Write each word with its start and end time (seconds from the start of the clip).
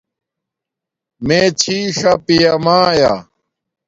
میے 1.25 1.41
چھی 1.59 1.77
ݽآ 1.97 2.13
پیا 2.25 2.53
مایا 2.65 3.13